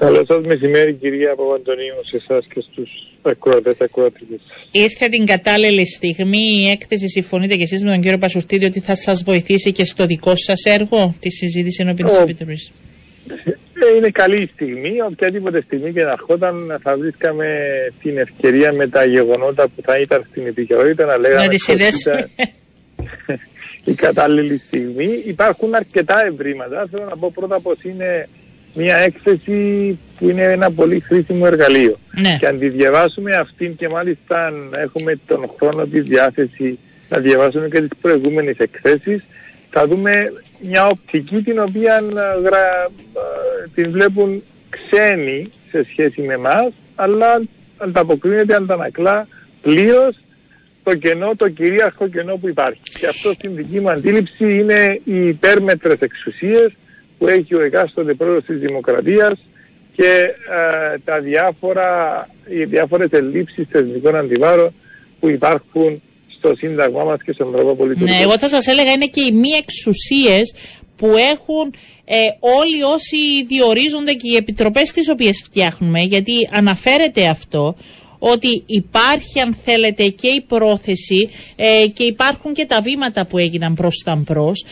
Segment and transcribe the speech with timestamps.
[0.00, 2.90] Καλό σας μεσημέρι κυρία Παπαντονίου σε εσάς και στους
[3.22, 4.38] ακροατές ακροατικές.
[4.70, 8.94] Ήρθε την κατάλληλη στιγμή η έκθεση συμφωνείτε και εσείς με τον κύριο Πασουστίδη ότι θα
[8.94, 12.72] σας βοηθήσει και στο δικό σας έργο τη συζήτηση ενώπιν της Επιτροπής;
[13.92, 17.46] Ε, είναι καλή στιγμή, οποιαδήποτε στιγμή και να ερχόταν θα βρίσκαμε
[18.02, 21.68] την ευκαιρία με τα γεγονότα που θα ήταν στην επικαιρότητα να λέγαμε Να τις
[23.84, 25.22] η κατάλληλη στιγμή.
[25.26, 26.86] Υπάρχουν αρκετά ευρήματα.
[26.90, 28.28] Θέλω να πω πρώτα πως είναι
[28.74, 31.98] μια έκθεση που είναι ένα πολύ χρήσιμο εργαλείο.
[32.10, 32.36] Ναι.
[32.40, 37.68] Και αν τη διαβάσουμε αυτήν και μάλιστα αν έχουμε τον χρόνο της διάθεση να διαβάσουμε
[37.68, 39.24] και τις προηγούμενες εκθέσεις
[39.70, 42.90] θα δούμε μια οπτική την οποία ε, γρα...
[43.14, 47.40] Ε, την βλέπουν ξένοι σε σχέση με εμάς, αλλά
[47.76, 49.26] ανταποκρίνεται, αντανακλά
[49.62, 50.16] πλήρως
[50.82, 52.80] το κενό, το κυρίαρχο κενό που υπάρχει.
[52.98, 56.72] Και αυτό στην δική μου αντίληψη είναι οι υπέρμετρες εξουσίες
[57.20, 59.38] που έχει ο εκάστοτε πρόεδρος της Δημοκρατίας
[59.96, 60.10] και
[60.92, 64.74] ε, τα διάφορα, οι διάφορες ελλείψεις θεσμικών αντιβάρων
[65.20, 66.02] που υπάρχουν
[66.38, 68.04] στο Σύνταγμά μας και στον τρόπο πολιτικό.
[68.10, 70.54] Ναι, εγώ θα σας έλεγα είναι και οι μη εξουσίες
[70.96, 77.76] που έχουν ε, όλοι όσοι διορίζονται και οι επιτροπές τις οποίες φτιάχνουμε, γιατί αναφέρεται αυτό,
[78.22, 83.74] ότι υπάρχει αν θέλετε και η πρόθεση ε, και υπάρχουν και τα βήματα που έγιναν
[83.74, 84.64] προς τα μπρος,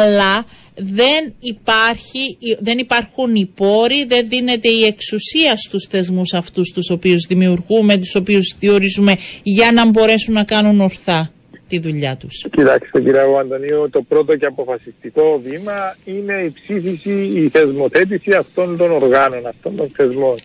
[0.00, 0.44] αλλά
[0.74, 7.26] δεν, υπάρχει, δεν υπάρχουν οι πόροι, δεν δίνεται η εξουσία στους θεσμούς αυτούς τους οποίους
[7.28, 11.30] δημιουργούμε, τους οποίους διορίζουμε για να μπορέσουν να κάνουν ορθά
[11.72, 12.46] τη δουλειά τους.
[12.50, 18.90] Κοιτάξτε κύριε Αντωνίου, το πρώτο και αποφασιστικό βήμα είναι η ψήφιση, η θεσμοθέτηση αυτών των
[18.90, 20.36] οργάνων, αυτών των θεσμών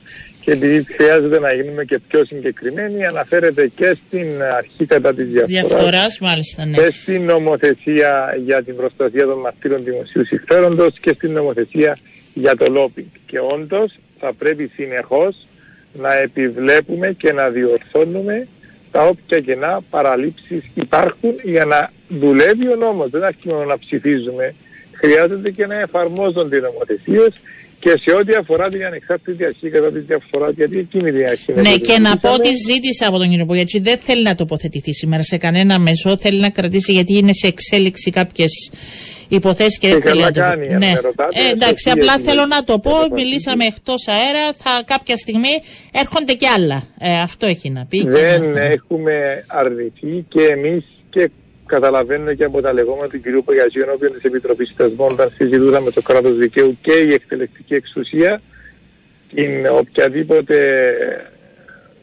[0.47, 5.67] και επειδή χρειάζεται να γίνουμε και πιο συγκεκριμένοι, αναφέρεται και στην αρχή κατά της διαφθοράς,
[5.67, 6.77] διαφθοράς μάλιστα, ναι.
[6.77, 11.97] και στην νομοθεσία για την προστασία των μαρτύρων δημοσίου συμφέροντος και στην νομοθεσία
[12.33, 13.07] για το λόπινγκ.
[13.25, 15.47] Και όντως θα πρέπει συνεχώς
[15.93, 18.47] να επιβλέπουμε και να διορθώνουμε
[18.91, 23.09] τα όποια κενά παραλήψεις υπάρχουν για να δουλεύει ο νόμος.
[23.09, 24.55] Δεν αρκεί μόνο να ψηφίζουμε.
[24.91, 27.31] Χρειάζεται και να εφαρμόζονται οι νομοθεσίες
[27.79, 31.77] και σε ό,τι αφορά την ανεξάρτητη αρχή κατά τη διαφορά, γιατί εκείνη την αρχή Ναι,
[31.77, 35.37] και να πω ότι ζήτησα από τον κύριο γιατί δεν θέλει να τοποθετηθεί σήμερα σε
[35.37, 38.71] κανένα μέσο, θέλει να κρατήσει γιατί είναι σε εξέλιξη κάποιες
[39.27, 40.67] υποθέσεις και, δεν θέλει να το κάνει.
[40.67, 40.93] Ναι.
[41.01, 45.61] Ρωτάτε, ε, εντάξει, απλά θέλω να το πω, μιλήσαμε εκτός αέρα, θα κάποια στιγμή
[45.91, 46.83] έρχονται κι άλλα.
[46.99, 48.07] Ε, αυτό έχει να πει.
[48.07, 51.29] Δεν έχουμε αρνηθεί και εμείς και
[51.67, 53.43] καταλαβαίνω και από τα λεγόμενα του κ.
[53.45, 58.41] Παγιαζίου ενώπιον της Επιτροπής Θεσμών, όταν συζητούσαμε το κράτος δικαίου και η εκτελεστική εξουσία,
[59.33, 60.57] την οποιαδήποτε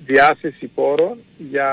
[0.06, 1.18] διάθεση πόρων
[1.50, 1.68] για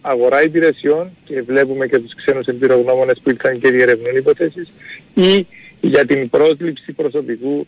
[0.00, 4.72] αγορά υπηρεσιών και βλέπουμε και τους ξένους εμπειρογνώμονες που ήρθαν και διερευνούν υποθέσεις
[5.14, 5.46] ή
[5.80, 7.66] για την πρόσληψη προσωπικού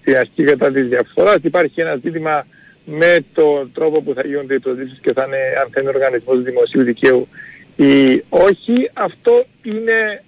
[0.00, 1.38] στην αρχή κατά της διαφθοράς.
[1.42, 2.46] Υπάρχει ένα ζήτημα
[2.84, 6.42] με τον τρόπο που θα γίνονται οι προσλήψεις και θα είναι αν θα είναι οργανισμός
[6.42, 7.28] δημοσίου δικαίου
[7.76, 10.22] ή όχι, αυτό είναι,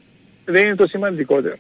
[0.45, 1.57] δεν είναι το σημαντικότερο.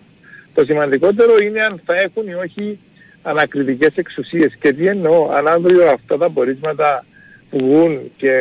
[0.54, 2.78] Το σημαντικότερο είναι αν θα έχουν ή όχι
[3.22, 4.54] ανακριτικές εξουσίες.
[4.60, 7.04] Και τι εννοώ, αν αύριο αυτά τα πορίσματα
[7.50, 8.32] βγουν και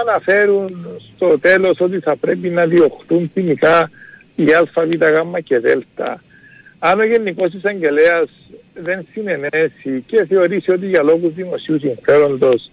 [0.00, 3.90] αναφέρουν στο τέλος ότι θα πρέπει να διωχτούν ποινικά
[4.36, 5.66] η α, β, γ και δ.
[6.78, 8.28] Αν ο Γενικός Εισαγγελέας
[8.74, 12.70] δεν συνενέσει και θεωρήσει ότι για λόγους δημοσίου συμφέροντος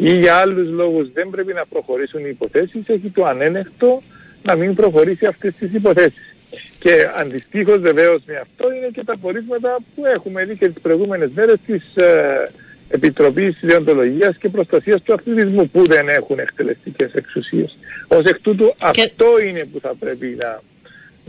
[0.00, 4.02] ή για άλλους λόγους δεν πρέπει να προχωρήσουν οι υποθέσεις, έχει το ανένεχτο
[4.42, 6.34] να μην προχωρήσει αυτές τις υποθέσεις.
[6.78, 11.30] Και αντιστοίχως βεβαίως με αυτό είναι και τα πορίσματα που έχουμε δει και τις προηγούμενες
[11.34, 12.50] μέρες της ε,
[12.88, 17.78] Επιτροπής Διοντολογίας και Προστασίας του Αθλητισμού που δεν έχουν εκτελεστικές εξουσίες.
[18.08, 20.60] Ως εκ τούτου αυτό είναι που θα πρέπει να,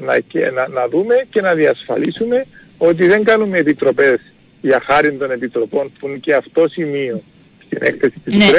[0.05, 2.45] να, και, να, να δούμε και να διασφαλίσουμε
[2.77, 4.19] ότι δεν κάνουμε επιτροπές
[4.61, 7.23] για χάρη των επιτροπών που είναι και αυτό σημείο
[7.69, 8.53] στην έκθεση της ναι, ε, ε,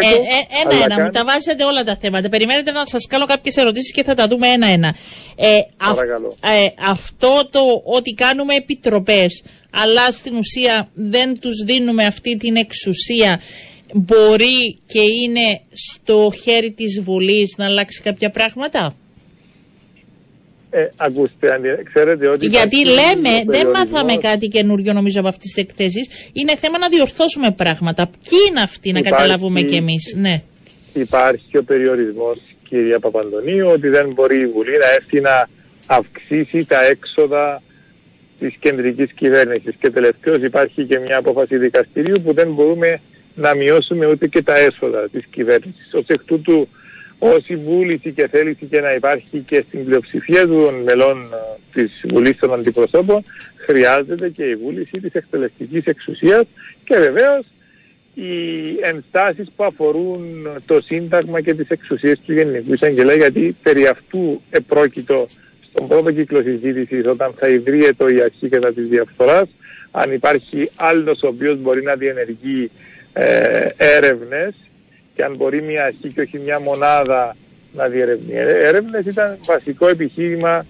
[0.63, 1.03] ένα-ένα, κάνει...
[1.03, 2.29] μου τα βάζετε όλα τα θέματα.
[2.29, 4.95] Περιμένετε να σας κάνω κάποιες ερωτήσεις και θα τα δούμε ένα-ένα.
[5.37, 5.63] Ε, ε,
[6.89, 13.41] αυτό το ότι κάνουμε επιτροπές, αλλά στην ουσία δεν τους δίνουμε αυτή την εξουσία,
[13.95, 18.95] μπορεί και είναι στο χέρι της Βουλής να αλλάξει κάποια πράγματα;
[20.71, 21.61] Ε, ακούστε,
[21.93, 22.47] ξέρετε ότι...
[22.47, 26.09] Γιατί λέμε, δεν μάθαμε κάτι καινούριο νομίζω από αυτές τις εκθέσεις.
[26.33, 28.07] Είναι θέμα να διορθώσουμε πράγματα.
[28.07, 30.43] Ποιοι είναι αυτοί να καταλάβουμε κι εμείς; Ναι.
[30.93, 32.39] Υπάρχει ο περιορισμός,
[32.69, 35.49] κυρία Παπαντονίου, ότι δεν μπορεί η Βουλή να έρθει να
[35.87, 37.63] αυξήσει τα έξοδα
[38.39, 39.75] της κεντρικής κυβέρνησης.
[39.81, 43.01] Και τελευταίως υπάρχει και μια απόφαση δικαστηρίου που δεν μπορούμε
[43.35, 45.95] να μειώσουμε ούτε και τα έσοδα της κυβέρνησης.
[45.95, 46.69] Ως εκ τούτου
[47.23, 51.37] όση βούληση και θέληση και να υπάρχει και στην πλειοψηφία των μελών ε,
[51.73, 53.23] της Βουλής των Αντιπροσώπων
[53.57, 56.45] χρειάζεται και η βούληση της εκτελεστικής εξουσίας
[56.85, 57.45] και βεβαίως
[58.15, 58.31] οι
[58.81, 65.27] ενστάσεις που αφορούν το Σύνταγμα και τις εξουσίες του Γενικού Εισαγγελέα γιατί περί αυτού επρόκειτο
[65.71, 69.49] στον πρώτο κύκλο συζήτησης όταν θα ιδρύεται η αρχή κατά της διαφθοράς
[69.91, 72.71] αν υπάρχει άλλος ο οποίος μπορεί να διενεργεί
[73.13, 74.55] ε, έρευνες
[75.21, 77.37] και αν μπορεί μια αρχή και όχι μια μονάδα
[77.73, 78.35] να διερευνεί
[78.69, 80.67] έρευνες ήταν βασικό επιχείρημα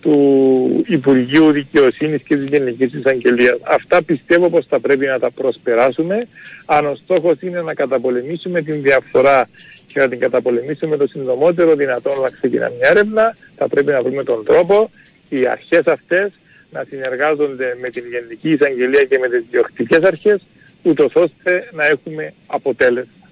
[0.00, 3.58] του Υπουργείου Δικαιοσύνης και της Γενικής Εισαγγελίας.
[3.62, 6.26] Αυτά πιστεύω πως θα πρέπει να τα προσπεράσουμε
[6.66, 9.48] αν ο στόχος είναι να καταπολεμήσουμε την διαφθορά
[9.86, 14.24] και να την καταπολεμήσουμε το συντομότερο δυνατόν να ξεκινά μια έρευνα θα πρέπει να βρούμε
[14.24, 14.90] τον τρόπο
[15.28, 16.32] οι αρχές αυτές
[16.70, 20.40] να συνεργάζονται με την Γενική Εισαγγελία και με τις διοκτικές αρχές
[20.82, 23.23] ούτως ώστε να έχουμε αποτέλεσμα.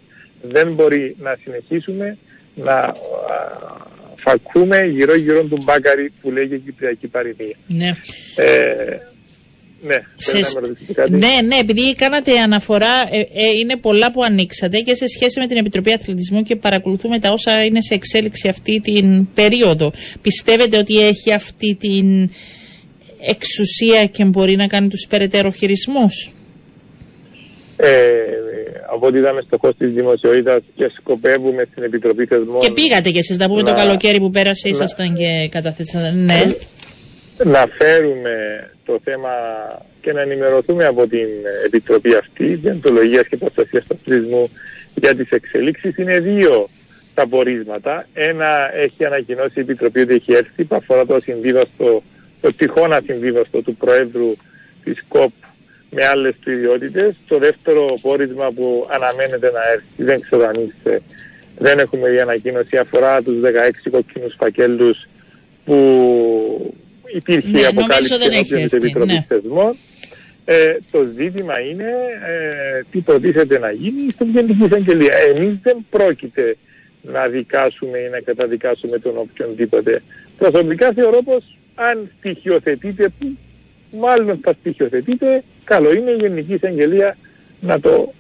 [0.42, 2.16] Δεν μπορεί να συνεχίσουμε
[2.54, 2.92] να
[4.16, 7.56] φακούμε γύρω γύρω του μπάκαρη που λέγει Κυπριακή Παροιμία.
[7.66, 7.96] Ναι.
[8.36, 8.98] Ε,
[9.84, 10.60] ναι, σε...
[11.08, 15.46] ναι, ναι, επειδή κάνατε αναφορά, ε, ε, είναι πολλά που ανοίξατε και σε σχέση με
[15.46, 19.92] την Επιτροπή Αθλητισμού και παρακολουθούμε τα όσα είναι σε εξέλιξη αυτή την περίοδο.
[20.22, 22.30] Πιστεύετε ότι έχει αυτή την
[23.20, 26.32] εξουσία και μπορεί να κάνει τους περαιτέρω χειρισμούς;
[27.76, 27.88] Ε,
[28.94, 32.60] από ό,τι είδαμε στο κόστος της δημοσιότητας και σκοπεύουμε στην Επιτροπή Θεσμών...
[32.60, 36.10] Και πήγατε κι εσείς, να πούμε το καλοκαίρι που πέρασε, ήσασταν και καταθέσατε.
[36.10, 36.46] Ναι.
[37.44, 39.30] Να φέρουμε το θέμα
[40.00, 41.28] και να ενημερωθούμε από την
[41.66, 44.50] Επιτροπή αυτή, Διαντολογίας και Προστασίας του Αθλητισμού
[44.94, 45.96] για τις εξελίξεις.
[45.96, 46.68] Είναι δύο
[47.14, 48.06] τα πορίσματα.
[48.14, 52.02] Ένα έχει ανακοινώσει η Επιτροπή ότι έχει έρθει που αφορά το συμβίβαστο,
[52.40, 54.32] το τυχόν ασυμβίβαστο του Προέδρου
[54.84, 55.32] της ΚΟΠ
[55.94, 57.14] με άλλες του ιδιότητες.
[57.28, 61.02] Το δεύτερο πόρισμα που αναμένεται να έρθει, δεν ξέρω αν είστε,
[61.58, 65.08] δεν έχουμε δει ανακοίνωση, αφορά τους 16 κοκκίνους φακέλους
[65.64, 66.74] που
[67.14, 69.24] υπήρχε ναι, αποκάλυψη ενώπιον της Επιτροπής ναι.
[69.28, 69.76] Θεσμών.
[70.44, 71.90] Ε, το ζήτημα είναι
[72.28, 75.14] ε, τι προτίθεται να γίνει στην Γενική Εισαγγελία.
[75.16, 76.56] Εμείς δεν πρόκειται
[77.02, 80.02] να δικάσουμε ή να καταδικάσουμε τον οποιονδήποτε.
[80.38, 83.36] Προσωπικά θεωρώ πως αν στοιχειοθετείτε, που
[83.98, 87.16] μάλλον θα στοιχειοθετείτε, καλό είναι η Γενική Εισαγγελία
[87.60, 88.12] να το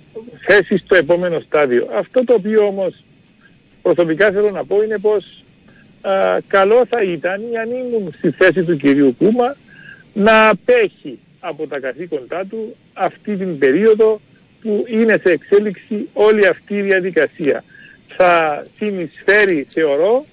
[0.46, 1.88] θέσει στο επόμενο στάδιο.
[1.92, 3.04] Αυτό το οποίο όμως
[3.82, 5.44] προσωπικά θέλω να πω είναι πως
[6.00, 9.56] α, καλό θα ήταν αν ήμουν στη θέση του κυρίου Κούμα
[10.12, 14.20] να απέχει από τα καθήκοντά του αυτή την περίοδο
[14.62, 17.64] που είναι σε εξέλιξη όλη αυτή η διαδικασία.
[18.16, 20.24] Θα συνεισφέρει, θεωρώ,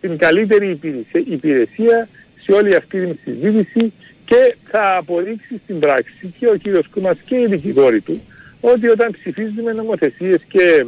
[0.00, 0.78] την καλύτερη
[1.12, 2.08] υπηρεσία
[2.42, 3.92] σε όλη αυτή την συζήτηση
[4.26, 8.20] και θα αποδείξει στην πράξη και ο κύριος Κούμας και οι δικηγόροι του
[8.60, 10.86] ότι όταν ψηφίζουμε νομοθεσίες και,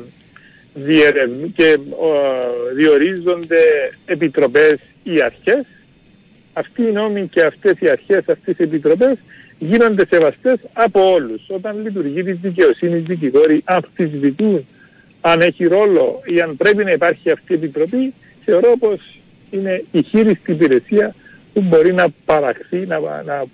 [1.55, 1.79] και
[2.75, 5.64] διορίζονται επιτροπές ή αρχές
[6.52, 9.17] αυτοί οι νόμοι και αυτές οι αρχές, αυτές οι επιτροπές
[9.58, 11.43] γίνονται σεβαστές από όλους.
[11.49, 14.67] Όταν λειτουργεί τη δικαιοσύνη, δικηγόροι αμφισβητούν
[15.20, 18.14] αν έχει ρόλο ή αν πρέπει να υπάρχει αυτή η επιτροπή,
[18.44, 19.19] θεωρώ πως
[19.50, 21.14] είναι η χείριστη υπηρεσία
[21.52, 23.44] που μπορεί να παραχθεί, να, να, να,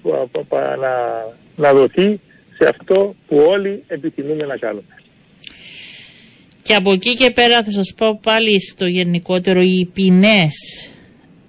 [1.57, 2.21] να δοθεί
[2.57, 4.83] σε αυτό που όλοι επιθυμούμε να κάνουμε.
[6.63, 10.55] Και από εκεί και πέρα θα σας πω πάλι στο γενικότερο οι ποινές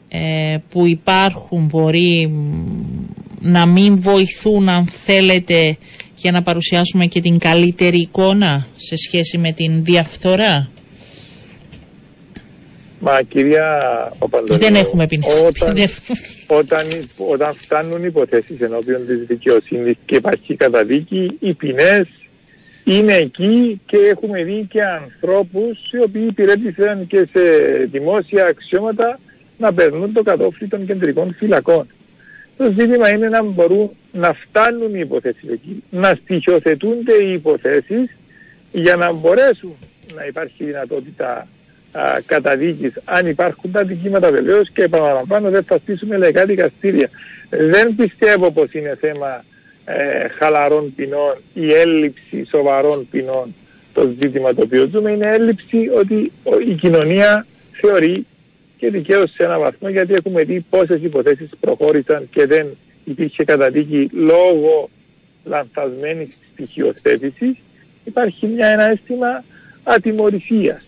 [0.10, 2.32] ε, που υπάρχουν μπορεί
[3.42, 5.78] να μην βοηθούν αν θέλετε
[6.16, 10.70] για να παρουσιάσουμε και την καλύτερη εικόνα σε σχέση με την διαφθορά.
[13.00, 13.82] Μα κυρία
[14.20, 15.42] Παπαντονίου, δεν έχουμε ποινές.
[15.48, 15.78] Όταν,
[16.48, 16.88] όταν,
[17.30, 22.08] όταν φτάνουν υποθέσεις ενώπιον της δικαιοσύνης και υπάρχει καταδίκη, οι ποινές
[22.84, 27.40] είναι εκεί και έχουμε δει και ανθρώπους οι οποίοι υπηρέτησαν και σε
[27.92, 29.20] δημόσια αξιώματα
[29.58, 31.88] να περνούν το κατόφλι των κεντρικών φυλακών.
[32.58, 38.18] Το ζήτημα είναι να μπορούν να φτάνουν οι υποθέσεις εκεί, να στοιχειοθετούνται οι υποθέσεις
[38.72, 39.76] για να μπορέσουν
[40.16, 41.48] να υπάρχει δυνατότητα
[41.96, 42.94] α, καταδίκης.
[43.06, 47.10] Αν υπάρχουν τα δικήματα βεβαίως και επαναλαμβάνω δεν θα στήσουμε λαϊκά δικαστήρια.
[47.50, 49.44] Δεν πιστεύω πως είναι θέμα
[49.86, 53.56] ε, χαλαρών ποινών ή έλλειψη σοβαρών ποινών
[53.94, 55.12] το ζήτημα το οποίο ζούμε.
[55.12, 56.32] Είναι έλλειψη ότι
[56.68, 58.26] η κοινωνία θεωρεί
[58.78, 62.68] και δικαίως σε ένα βαθμό γιατί έχουμε δει πόσες υποθέσεις προχώρησαν και δεν
[63.04, 64.90] υπήρχε καταδίκη λόγω
[65.46, 67.56] λανθασμένης στοιχειοθέτησης.
[68.04, 69.44] Υπάρχει μια, ένα αίσθημα
[69.84, 70.86] ατιμορρησίας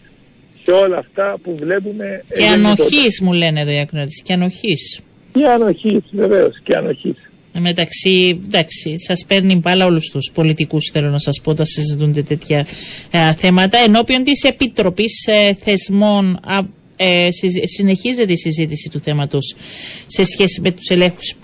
[0.68, 2.24] σε όλα αυτά που βλέπουμε.
[2.38, 5.00] Και ανοχής μου λένε εδώ οι ακροατές, και ανοχής.
[5.34, 7.16] Και ανοχής βεβαίως, και ανοχής.
[7.60, 12.66] μεταξύ, εντάξει, σας παίρνει μπάλα όλους τους πολιτικούς, θέλω να σας πω, όταν συζητούνται τέτοια
[13.12, 13.78] ε, θέματα.
[13.78, 16.40] Ενώπιον της Επιτροπής ε, Θεσμών,
[16.96, 17.28] ε,
[17.76, 19.56] συνεχίζεται η συζήτηση του θέματος
[20.08, 21.36] σε σχέση με τους ελέγχους.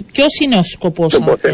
[0.00, 1.48] Ε, Ποιος είναι ο σκοπός αυτού.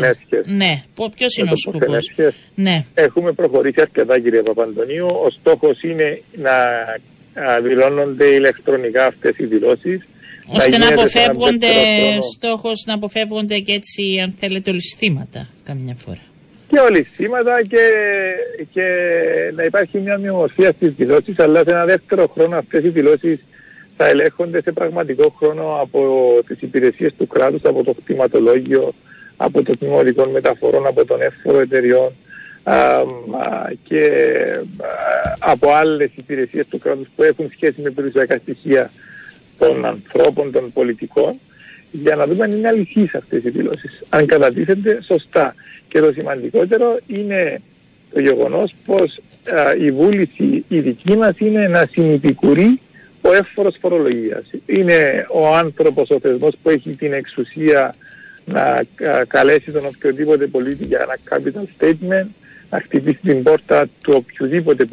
[0.45, 0.81] Ναι,
[1.17, 2.11] ποιος είναι ο σκοπός;
[2.55, 2.85] Ναι.
[2.95, 5.07] Έχουμε προχωρήσει αρκετά, κύριε Παπαντονίου.
[5.07, 6.53] Ο στόχος είναι να
[7.63, 10.07] δηλώνονται ηλεκτρονικά αυτές οι δηλώσεις
[10.47, 11.67] ώστε να, αποφεύγονται,
[12.37, 16.21] στόχος να αποφεύγονται και έτσι αν θέλετε ολισθήματα καμιά φορά.
[16.69, 17.79] Και ολισθήματα και,
[18.73, 18.83] και
[19.55, 23.41] να υπάρχει μια μειομορφία στις δηλώσεις αλλά σε ένα δεύτερο χρόνο αυτές οι δηλώσεις
[23.97, 26.01] θα ελέγχονται σε πραγματικό χρόνο από
[26.47, 28.95] τις υπηρεσίες του κράτους, από το κτηματολόγιο,
[29.37, 32.13] από το τμήμα μεταφορών, από τον εύφορο εταιριών
[33.83, 34.11] και
[35.39, 38.91] από άλλες υπηρεσίες του κράτους που έχουν σχέση με περιουσιακά στοιχεία
[39.59, 41.41] των ανθρώπων, των πολιτικών,
[41.91, 45.55] για να δούμε αν είναι αληθείς αυτές οι δηλώσεις, αν κατατίθενται σωστά.
[45.89, 47.61] Και το σημαντικότερο είναι
[48.13, 49.21] το γεγονός πως
[49.81, 52.81] η βούληση η δική μας είναι να συνυπικουρεί
[53.29, 54.45] ο εύφορος φορολογίας.
[54.67, 57.95] Είναι ο άνθρωπος, ο θεσμός που έχει την εξουσία
[58.45, 58.83] να
[59.27, 62.27] καλέσει τον οποιοδήποτε πολίτη για ένα capital statement,
[62.71, 64.87] να χτυπήσει την πόρτα του οποιοδήποτε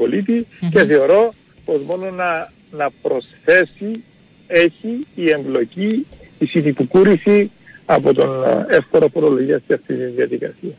[0.72, 1.34] και θεωρώ
[1.66, 4.04] πως μόνο να, να προσθέσει
[4.48, 6.06] έχει η εμπλοκή,
[6.40, 7.52] η συνυποκούρηση
[7.86, 10.72] από τον ε, εύκολο φορολογίας σε αυτή τη διαδικασία.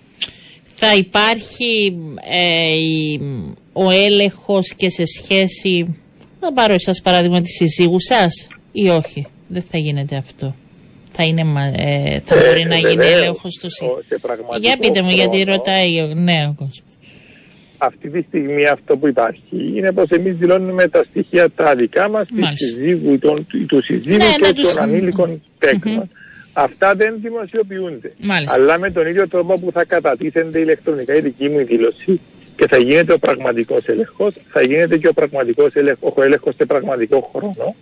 [0.64, 1.98] Θα υπάρχει
[2.30, 3.16] ε,
[3.72, 6.01] ο έλεγχος και σε σχέση,
[6.44, 10.54] θα πάρω εσάς παράδειγμα της συζύγους σας ή όχι, δεν θα γίνεται αυτό.
[11.10, 11.40] Θα, είναι,
[11.76, 14.58] ε, θα ε, μπορεί να γίνει έλεγχος στο σύστημα.
[14.60, 16.82] Για πείτε μου γιατί ρωτάει ο νέο κόσμος
[17.84, 22.26] αυτή τη στιγμή αυτό που υπάρχει είναι πως εμείς δηλώνουμε τα στοιχεία τα δικά μας
[22.28, 25.42] του συζύγου, τον, του συζύγου ναι, και των ανήλικων
[26.52, 28.12] Αυτά δεν δημοσιοποιούνται.
[28.20, 28.54] Μάλιστα.
[28.54, 32.20] Αλλά με τον ίδιο τρόπο που θα κατατίθενται ηλεκτρονικά η δική μου δήλωση
[32.56, 36.64] και θα γίνεται ο πραγματικός έλεγχος, θα γίνεται και ο πραγματικός έλεγχος, ο έλεγχος σε
[36.64, 37.74] πραγματικό χρόνο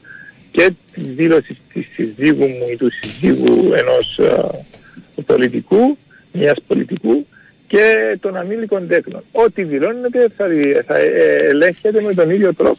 [0.50, 5.96] και τη δήλωση της συζύγου μου ή του συζύγου ενός uh, πολιτικού,
[6.32, 7.26] μιας πολιτικού,
[7.70, 9.22] και των ανήλικων τέκνων.
[9.32, 10.46] Ό,τι δηλώνεται θα,
[10.86, 12.78] θα ε, ελέγχεται με τον ίδιο τρόπο.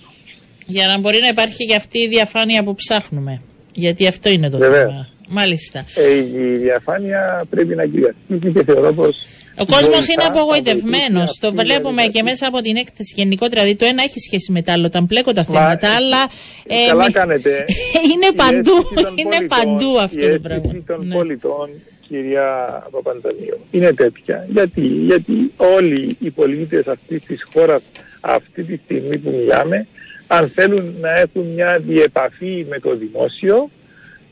[0.65, 3.41] Για να μπορεί να υπάρχει και αυτή η διαφάνεια που ψάχνουμε.
[3.73, 5.07] Γιατί αυτό είναι το θέμα.
[5.29, 5.85] Μάλιστα.
[5.95, 9.25] Ε, η διαφάνεια πρέπει να κυριαρχήσει και θεωρώ πως
[9.57, 11.37] ο κόσμος είναι απογοητευμένος.
[11.39, 13.61] Το βλέπουμε και μέσα από την έκθεση γενικότερα.
[13.61, 14.89] Δηλαδή το ένα έχει σχέση με το άλλο.
[14.89, 16.29] Τα πλέκω τα θέματα, αλλά.
[16.67, 17.65] Ε, καλά κάνετε.
[18.11, 18.73] είναι παντού,
[19.15, 20.71] είναι παντού αυτό το πράγμα.
[20.75, 21.13] Η των ναι.
[21.15, 21.69] πολιτών
[22.07, 24.47] κυρία Παπαντονίου είναι τέτοια.
[24.51, 27.81] Γιατί, Γιατί όλοι οι πολίτες αυτής της χώρας
[28.21, 29.87] αυτή τη στιγμή που μιλάμε
[30.27, 33.69] αν θέλουν να έχουν μια διεπαφή με το δημόσιο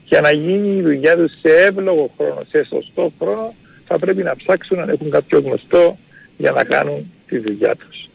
[0.05, 3.53] και να γίνει η δουλειά τους σε εύλογο χρόνο, σε σωστό χρόνο
[3.89, 5.97] θα πρέπει να ψάξουν αν έχουν κάποιο γνωστό
[6.37, 8.09] για να κάνουν τη δουλειά τους.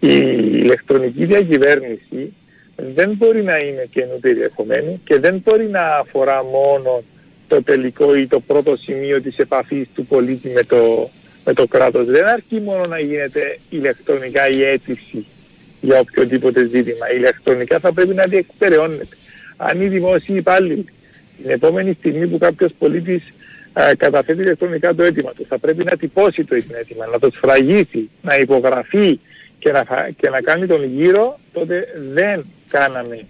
[0.00, 0.14] Η
[0.62, 2.32] ηλεκτρονική διακυβέρνηση
[2.94, 7.02] δεν μπορεί να είναι καινού περιεχομένη και δεν μπορεί να αφορά μόνο
[7.48, 11.10] το τελικό ή το πρώτο σημείο της επαφής του πολίτη με το,
[11.44, 12.06] με το κράτος.
[12.06, 15.26] Δεν αρκεί μόνο να γίνεται ηλεκτρονικά η αίτηση
[15.80, 17.12] για οποιοδήποτε ζήτημα.
[17.16, 19.16] Ηλεκτρονικά θα πρέπει να διεκπεραιώνεται.
[19.56, 20.84] Αν οι δημόσιοι υπάλληλοι
[21.42, 23.22] την επόμενη στιγμή που κάποιος πολίτης
[23.72, 25.46] α, καταθέτει ηλεκτρονικά το αίτημα του.
[25.48, 29.20] Θα πρέπει να τυπώσει το αίτημα, να το σφραγίσει, να υπογραφεί
[29.58, 29.84] και να,
[30.16, 33.24] και να κάνει τον γύρο, τότε δεν κάναμε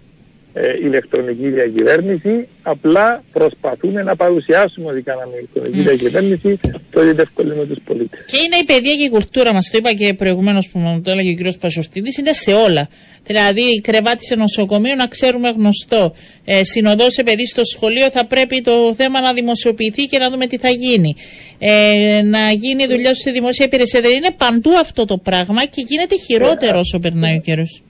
[0.53, 2.47] ε, ηλεκτρονική διακυβέρνηση.
[2.61, 5.83] Απλά προσπαθούμε να παρουσιάσουμε ότι κάναμε ηλεκτρονική mm.
[5.83, 6.59] διακυβέρνηση,
[6.91, 8.19] το ότι ευκολύνουμε τους πολίτες.
[8.25, 11.11] Και είναι η παιδεία και η κουλτούρα, μας το είπα και προηγουμένως που μου το
[11.11, 11.57] έλεγε ο κ.
[11.59, 12.87] Πασοστίδης, είναι σε όλα.
[13.23, 16.15] Δηλαδή, η κρεβάτι σε νοσοκομείο να ξέρουμε γνωστό.
[16.45, 20.47] Ε, συνοδό σε παιδί στο σχολείο θα πρέπει το θέμα να δημοσιοποιηθεί και να δούμε
[20.47, 21.15] τι θα γίνει.
[21.59, 23.99] Ε, να γίνει δουλειά σε δημόσια υπηρεσία.
[24.01, 27.81] Δηλαδή, είναι παντού αυτό το πράγμα και γίνεται χειρότερο όσο περνάει ο καιρός.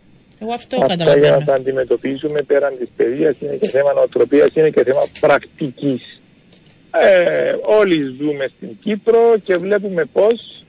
[0.42, 4.70] Εγώ αυτό Αυτά για να τα αντιμετωπίζουμε πέραν της παιδείας είναι και θέμα νοοτροπίας, είναι
[4.70, 6.22] και θέμα πρακτικής.
[6.92, 10.64] Ε, όλοι ζούμε στην Κύπρο και βλέπουμε πώς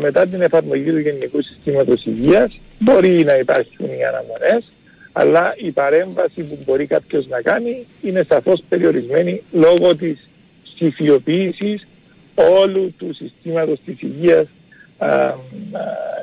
[0.00, 4.64] μετά την εφαρμογή του Γενικού Συστήματος Υγείας μπορεί να υπάρχουν οι αναμονές
[5.12, 10.28] αλλά η παρέμβαση που μπορεί κάποιος να κάνει είναι σαφώς περιορισμένη λόγω της
[10.74, 11.86] ψηφιοποίησης
[12.34, 14.46] όλου του συστήματος της υγείας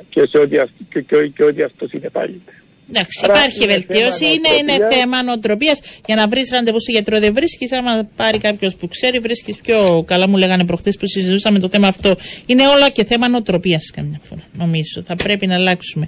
[0.10, 0.58] και, σε ό,τι,
[0.90, 2.61] και, και, και ό,τι αυτό συνεπάγεται.
[2.94, 4.26] Εντάξει, υπάρχει βελτίωση.
[4.26, 5.80] Είναι, είναι θέμα νοοτροπίας.
[6.06, 7.72] Για να βρεις ραντεβού στο γιατρό δεν βρίσκεις.
[7.72, 10.28] Άμα πάρει κάποιος που ξέρει, βρίσκεις πιο καλά.
[10.28, 12.16] Μου λέγανε προχθέ που συζητούσαμε το θέμα αυτό.
[12.46, 14.42] Είναι όλα και θέμα νοοτροπίας καμιά φορά.
[14.58, 15.02] Νομίζω.
[15.06, 16.06] Θα πρέπει να αλλάξουμε.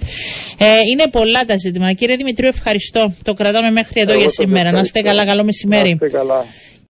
[0.58, 1.92] Ε, είναι πολλά τα ζήτημα.
[1.92, 3.14] Κύριε Δημητρίου, ευχαριστώ.
[3.24, 4.70] Το κρατάμε μέχρι εδώ για σήμερα.
[4.70, 5.24] Να είστε καλά.
[5.24, 5.96] Καλό μεσημέρι.
[6.00, 6.44] Να είστε καλά.